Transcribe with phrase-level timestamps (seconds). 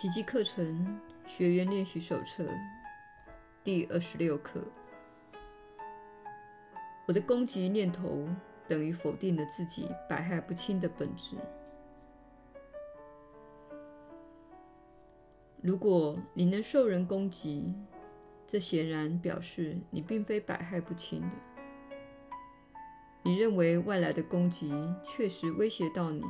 [0.00, 2.48] 奇迹课程学员练习手册
[3.62, 4.62] 第二十六课：
[7.06, 8.26] 我的攻击念头
[8.66, 11.36] 等于否定了自己百害不侵的本质。
[15.60, 17.74] 如果你能受人攻击，
[18.48, 21.28] 这显然表示你并非百害不侵的。
[23.22, 24.72] 你认为外来的攻击
[25.04, 26.24] 确实威胁到你，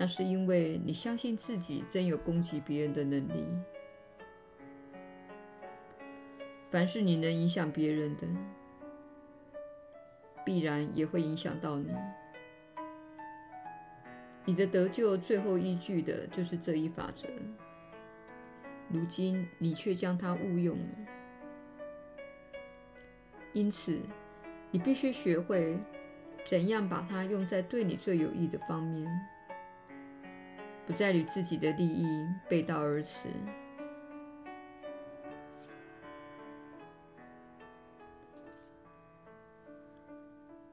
[0.00, 3.44] 那是因为你相信自己真有攻击别人的能力。
[6.70, 8.26] 凡是你能影响别人的，
[10.42, 11.94] 必然也会影响到你。
[14.46, 17.28] 你的得救最后依据的就是这一法则。
[18.88, 20.94] 如今你却将它误用了，
[23.52, 23.98] 因此
[24.70, 25.78] 你必须学会
[26.46, 29.06] 怎样把它用在对你最有益的方面，
[30.90, 33.28] 不再与自己的利益背道而驰。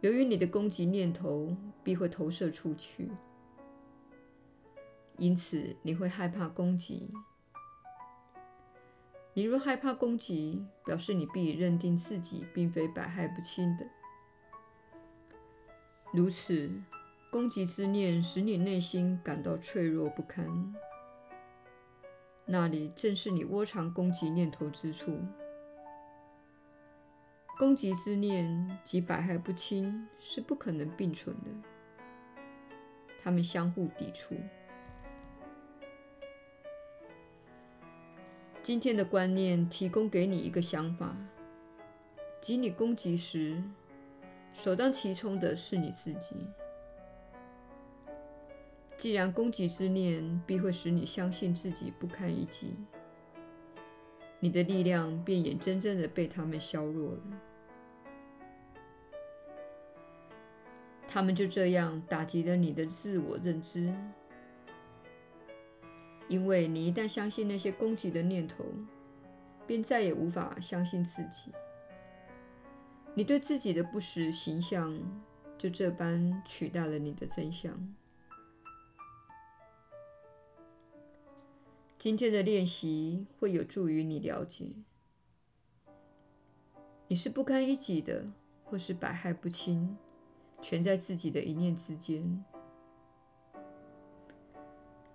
[0.01, 3.11] 由于你的攻击念头必会投射出去，
[5.17, 7.13] 因此你会害怕攻击。
[9.35, 13.87] 你若害怕攻击，表示你必认定自己并非百害不侵的。
[16.11, 16.71] 如此，
[17.37, 20.73] 攻击之念使你内心感到脆弱不堪。
[22.45, 25.19] 那里正是你窝藏攻击念头之处。
[27.55, 31.51] 攻击之念及百害不侵是不可能并存的，
[33.21, 34.33] 他们相互抵触。
[38.63, 41.15] 今天的观念提供给你一个想法，
[42.41, 43.61] 即你攻击时，
[44.55, 46.35] 首当其冲的是你自己。
[48.97, 52.75] 既然攻击之念必会使你相信自己不堪一击，
[54.39, 57.21] 你的力量便眼睁睁地被他们削弱了。
[61.07, 63.93] 他们就这样打击了你的自我认知。
[66.27, 68.65] 因为你一旦相信那些攻击的念头，
[69.65, 71.51] 便再也无法相信自己。
[73.13, 74.99] 你对自己的不实形象
[75.57, 77.95] 就这般取代了你的真相。
[81.97, 84.67] 今天的练习会有助于你了解，
[87.07, 88.27] 你是不堪一击的，
[88.63, 89.97] 或是百害不侵，
[90.61, 92.45] 全在自己的一念之间。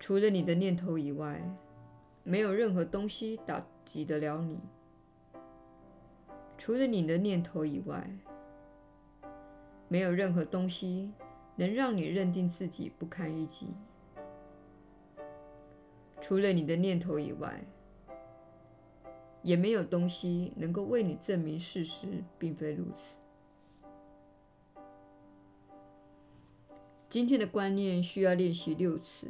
[0.00, 1.40] 除了你的念头以外，
[2.24, 4.58] 没有任何东西打击得了你。
[6.58, 8.10] 除了你的念头以外，
[9.86, 11.12] 没有任何东西
[11.54, 13.68] 能让你认定自己不堪一击。
[16.22, 17.64] 除了你的念头以外，
[19.42, 23.16] 也没有东西能够为你证明事实并非如此。
[27.10, 29.26] 今天的观念需要练习六次。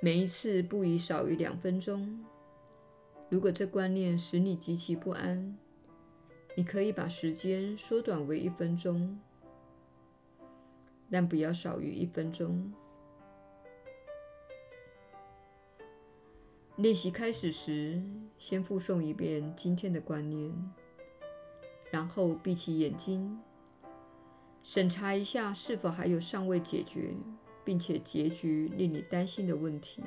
[0.00, 2.22] 每一次不宜少于两分钟。
[3.30, 5.56] 如果这观念使你极其不安，
[6.54, 9.18] 你可以把时间缩短为一分钟，
[11.10, 12.70] 但不要少于一分钟。
[16.78, 18.02] 练习开始时，
[18.38, 20.52] 先复诵一遍今天的观念，
[21.90, 23.38] 然后闭起眼睛，
[24.62, 27.14] 审查一下是否还有尚未解决。
[27.64, 30.02] 并且结局令你担心的问题，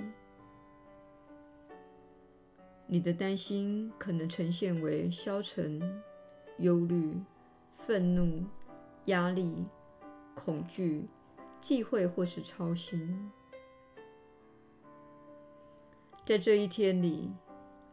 [2.88, 5.80] 你的担心可能呈现为消沉、
[6.58, 7.16] 忧虑、
[7.86, 8.44] 愤怒、
[9.06, 9.64] 压力、
[10.34, 11.08] 恐惧、
[11.60, 13.32] 忌讳或是操心。
[16.32, 17.30] 在这一天里，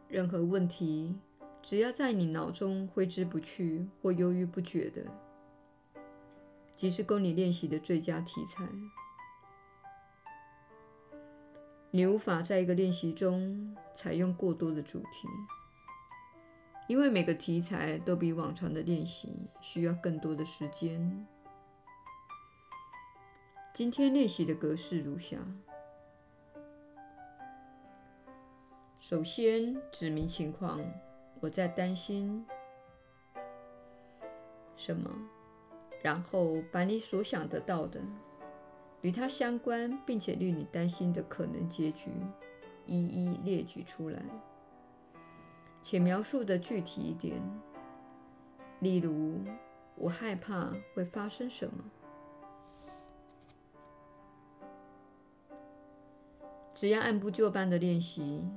[0.07, 1.13] 任何问题
[1.61, 5.03] 只要在你脑中挥之不去或犹豫不决的，
[6.73, 8.65] 即是供你练习的最佳题材。
[11.91, 15.27] 你无法在一个练习中采用过多的主题，
[16.87, 21.27] 因为每个题材都比往常的练习需要更多的时间。
[23.73, 25.39] 今天练习的格式如下：
[29.09, 30.79] 首先指明情况，
[31.39, 32.45] 我在担心
[34.75, 35.09] 什么，
[36.03, 37.99] 然后把你所想得到的。
[39.01, 42.11] 与它相关并且令你担心的可能结局，
[42.85, 44.21] 一一列举出来，
[45.81, 47.41] 且描述得具体一点。
[48.79, 49.41] 例如，
[49.95, 51.83] 我害怕会发生什么？
[56.75, 58.47] 只要按部就班的练习，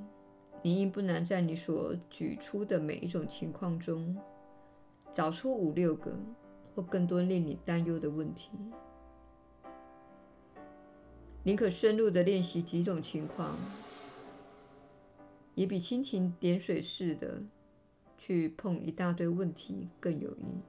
[0.65, 4.17] 你应不难在你所举出的每一种情况中，
[5.11, 6.17] 找出五六个
[6.73, 8.49] 或更多令你担忧的问题。
[11.43, 13.57] 宁可深入的练习几种情况，
[15.53, 17.43] 也比蜻蜓点水似的
[18.17, 20.63] 去碰一大堆问题更有益。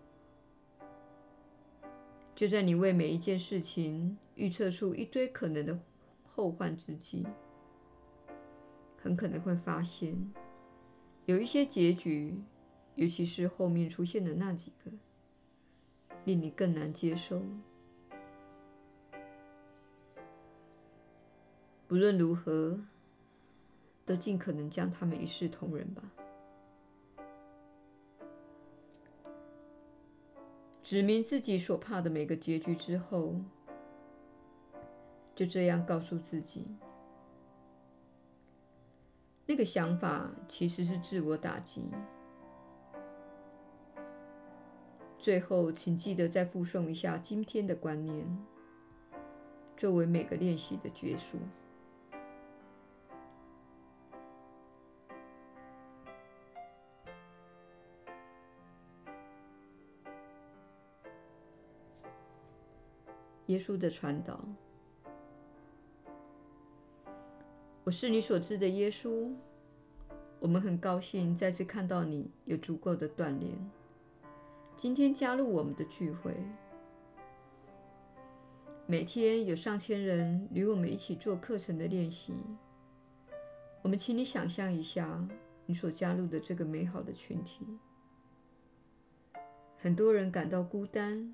[2.35, 5.79] 就在你为每一件事情预测出一堆可能的
[6.35, 7.25] 后患之际，
[9.05, 10.33] 很可能会发现
[11.27, 12.43] 有一些结局，
[12.95, 14.91] 尤其是后面出现的那几个，
[16.25, 17.43] 令你更难接受。
[21.91, 22.81] 无论如何，
[24.07, 26.03] 都尽可能将他们一视同仁吧。
[30.83, 33.35] 指明自己所怕的每个结局之后，
[35.35, 36.75] 就这样告诉自己：
[39.47, 41.91] 那个想法其实是自我打击。
[45.19, 48.39] 最后，请记得再复诵一下今天的观念，
[49.77, 51.39] 作为每个练习的结束。
[63.47, 64.43] 耶稣的传导，
[67.95, 69.33] 是你所知的耶稣。
[70.41, 73.57] 我们很高兴再次看到你有足够的锻炼，
[74.77, 76.35] 今天加入我们的聚会。
[78.87, 82.35] 每天有上千人与我们一起做课程的练习。
[83.81, 85.27] 我们请你想象一下，
[85.65, 87.65] 你所加入的这个美好的群体，
[89.79, 91.33] 很多人感到孤单。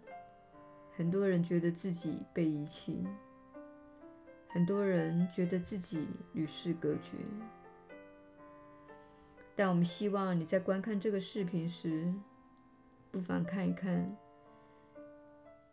[0.93, 3.03] 很多人觉得自己被遗弃，
[4.53, 7.17] 很多人觉得自己与世隔绝。
[9.55, 12.13] 但我们希望你在观看这个视频时，
[13.11, 14.17] 不妨看一看，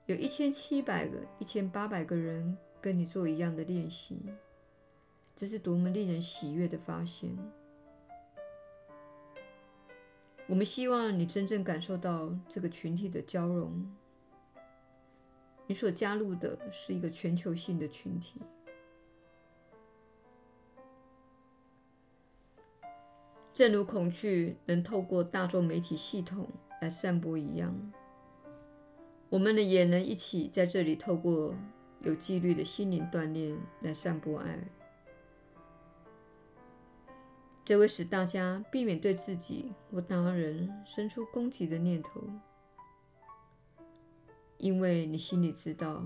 [0.06, 4.22] 有一千七百个、一千八百个人跟你做一样的练习，
[5.36, 7.36] 这是多么令人喜悦的发现！
[10.48, 13.90] 我们希望你真正感受到这个群体的交融。
[15.66, 18.42] 你所加入的是一个全球性的群体，
[23.58, 26.48] 正如恐惧能透过大众媒体系统
[26.80, 27.92] 来散播一样，
[29.30, 31.56] 我们呢也能一起在这里透过
[32.02, 34.60] 有纪律的心灵锻炼来散播爱，
[37.66, 42.22] 这会使大家避免对自己或他人生出攻击的念头。
[44.60, 46.04] 因为你心里知道，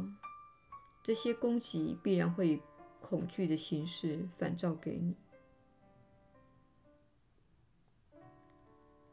[1.04, 2.62] 这些攻击必然会以
[3.02, 5.18] 恐惧的形式反照给你。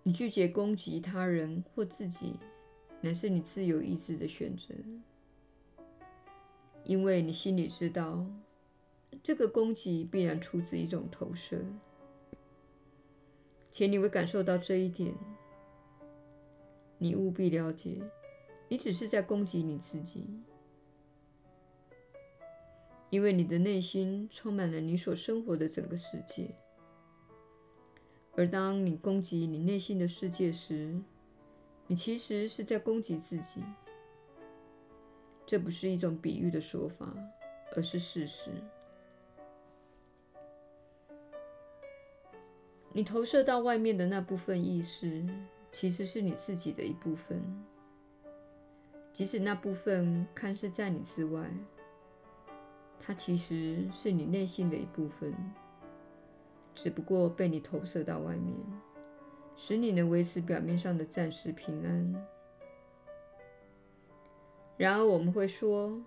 [0.09, 2.33] 你拒绝攻击他人或自己，
[3.03, 4.75] 乃是你自由意志的选择。
[6.83, 8.25] 因为你心里知道，
[9.23, 11.63] 这个攻击必然出自一种投射，
[13.71, 15.13] 且你会感受到这一点。
[16.97, 18.01] 你务必了解。
[18.71, 20.25] 你只是在攻击你自己，
[23.11, 26.55] 因为你的内心充满了你所生活的整个世界。
[28.39, 30.97] 而当你攻击你内心的世界时，
[31.89, 33.61] 你其实是在攻击自己。
[35.45, 37.13] 这不是一种比喻的说法，
[37.75, 38.53] 而是事实。
[42.93, 45.27] 你投射到外面的那部分意识，
[45.73, 47.43] 其实是你自己的一部分。
[49.13, 51.51] 即使那部分看似在你之外，
[53.01, 55.35] 它其实是你内心的一部分，
[56.81, 58.55] 只不过被你投射到外面，
[59.57, 62.27] 使你能维持表面上的暂时平安。
[64.77, 66.01] 然而，我们会说，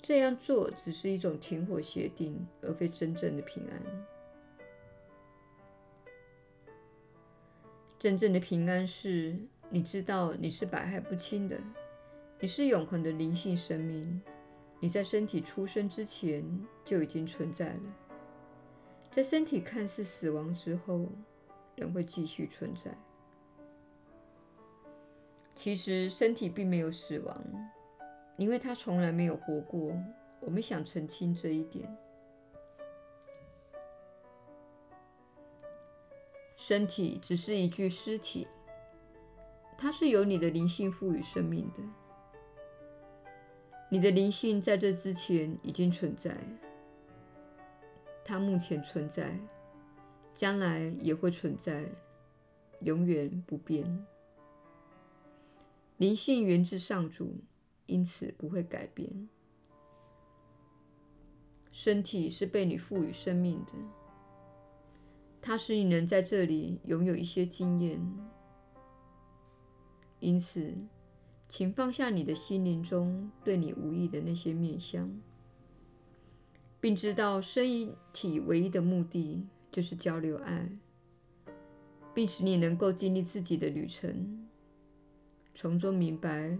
[0.00, 4.06] 这样做只是一种停火协定，而非真正的平安。
[7.98, 9.36] 真正的平安是
[9.68, 11.58] 你知道你是百害不侵的。
[12.38, 14.22] 你是永恒的灵性生命，
[14.78, 17.80] 你在身体出生之前就已经存在了，
[19.10, 21.06] 在身体看似死亡之后，
[21.76, 22.96] 仍会继续存在。
[25.54, 27.44] 其实身体并没有死亡，
[28.36, 29.92] 因为它从来没有活过。
[30.40, 31.98] 我们想澄清这一点。
[36.56, 38.46] 身体只是一具尸体，
[39.76, 41.82] 它是由你的灵性赋予生命的。
[43.90, 46.36] 你的灵性在这之前已经存在，
[48.28, 49.40] 它目前存在，
[50.34, 51.90] 将来也会存在，
[52.82, 54.06] 永远不变。
[55.96, 57.38] 灵性源自上主，
[57.86, 59.30] 因此不会改变。
[61.72, 63.72] 身体是被你赋予生命的，
[65.40, 67.98] 它使你能在这里拥有一些经验。
[70.20, 70.76] 因此，
[71.48, 75.10] 请放下你的心灵中对你无益的那些面向，
[76.80, 80.70] 并知道身体唯一的目的就是交流爱，
[82.14, 84.48] 并使你能够经历自己的旅程，
[85.54, 86.56] 从中明白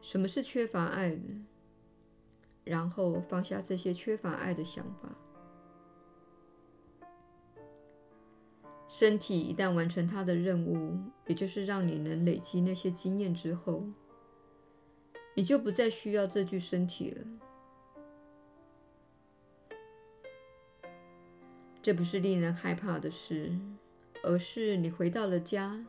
[0.00, 1.22] 什么是缺乏爱的，
[2.64, 5.14] 然后放下这些缺乏爱的想法。
[8.88, 13.84] 身体一旦完成它的任务，也就是让你能累积那些经验之后，
[15.34, 17.26] 你就不再需要这具身体了。
[21.88, 23.50] 这不是令人害怕的事，
[24.22, 25.86] 而是你回到了家。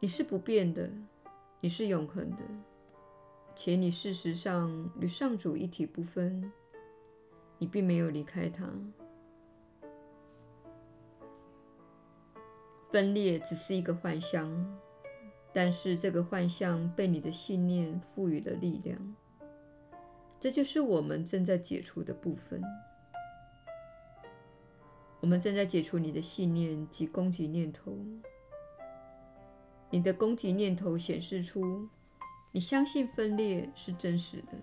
[0.00, 0.90] 你是不变的，
[1.60, 2.38] 你是永恒的，
[3.54, 6.50] 且你事实上与上主一体不分。
[7.58, 8.66] 你并没有离开他。
[12.90, 14.50] 分裂只是一个幻象，
[15.52, 19.14] 但是这个幻象被你的信念赋予了力量。
[20.40, 22.58] 这就是我们正在解除的部分。
[25.20, 27.96] 我们正在解除你的信念及攻击念头。
[29.90, 31.88] 你的攻击念头显示出
[32.52, 34.58] 你相信分裂是真实的，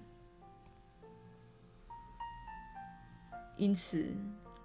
[3.58, 4.06] 因此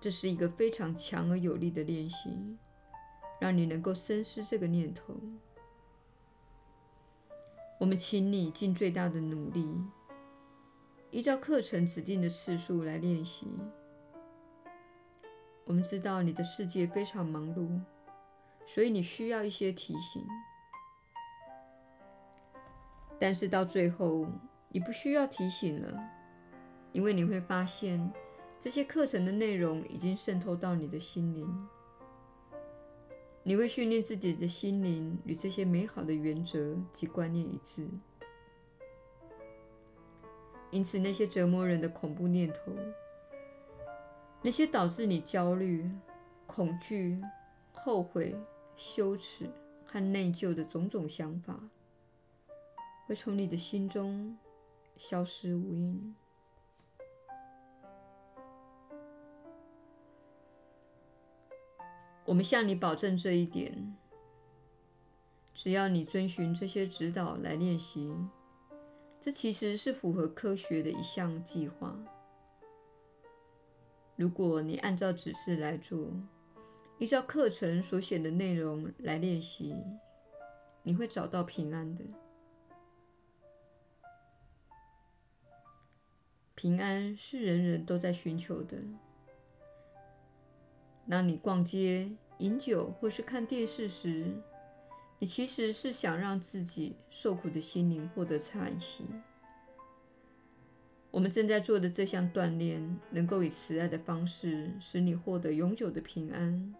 [0.00, 2.56] 这是一个非常强而有力的练习。
[3.40, 5.18] 让你能够深思这个念头。
[7.78, 9.82] 我们请你尽最大的努力，
[11.10, 13.46] 依照课程指定的次数来练习。
[15.66, 17.80] 我们知道你的世界非常忙碌，
[18.66, 20.26] 所以你需要一些提醒。
[23.18, 24.26] 但是到最后，
[24.70, 26.00] 你不需要提醒了，
[26.92, 28.12] 因为你会发现
[28.58, 31.68] 这些课程的内容已经渗透到你的心灵。
[33.42, 37.88] 你会训练自己的心灵与这些美好的原则及观念一致，
[40.70, 42.72] 因此那些折磨人的恐怖念头，
[44.42, 45.90] 那些导致你焦虑、
[46.46, 47.20] 恐惧、
[47.74, 48.34] 后悔、
[48.74, 49.50] 羞耻
[49.86, 51.60] 和内疚的种种想法，
[53.06, 54.38] 会从你的心中
[54.96, 56.14] 消失无影。
[62.24, 63.94] 我们向你保证这一点：
[65.52, 68.16] 只要你遵循这些指导来练习，
[69.18, 71.98] 这其实是符合科学的一项计划。
[74.20, 76.12] 如果你按照指示来做，
[76.98, 79.74] 依照课程所写的内容来练习，
[80.82, 82.04] 你会找到平安的。
[86.54, 88.76] 平安是人人都在寻求的。
[91.08, 94.34] 当你逛街、饮酒或是看电视时，
[95.18, 99.06] 你其实是想让自己受苦的心灵获得喘息。
[101.10, 106.74] 我们正在做的这项锻炼，能够以慈爱的方式使你获得永久的平安。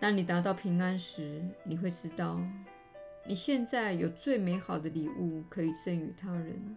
[0.00, 2.40] 当你达到平安时，你会知道，
[3.26, 6.76] 你现在有最美好的礼物可以赠予他人。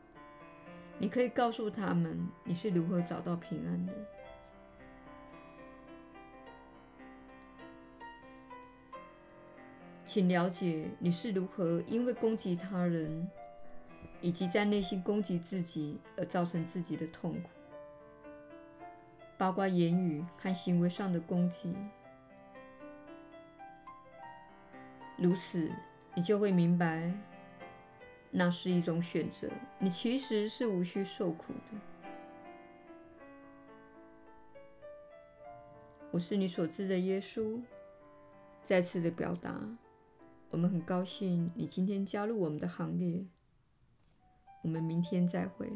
[0.98, 3.94] 你可以告诉他们你是如何找到平安的。
[10.04, 13.30] 请了解你是如何因为攻击他人，
[14.22, 17.50] 以及在内心攻击自己而造成自己的痛苦，
[19.38, 21.74] 包括言语和行为上的攻击。
[25.18, 25.72] 如此，
[26.16, 27.12] 你就会明白。
[28.34, 31.78] 那是一种选择，你其实是无需受苦的。
[36.12, 37.62] 我是你所知的耶稣。
[38.62, 39.60] 再次的表达，
[40.50, 43.26] 我们很高兴你今天加入我们的行列。
[44.62, 45.72] 我们明天再会。